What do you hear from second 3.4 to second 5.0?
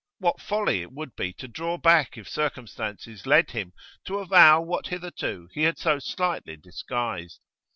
him to avow what